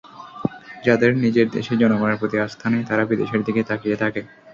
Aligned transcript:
যাদের 0.85 1.11
নিজের 1.23 1.47
দেশের 1.49 1.77
জনগণের 1.81 2.19
প্রতি 2.19 2.37
আস্থা 2.39 2.67
নেই, 2.69 2.83
তারা 2.89 3.03
বিদেশের 3.05 3.41
দিকে 3.43 3.61
তাকিয়ে 3.69 3.97
থাকে। 4.03 4.21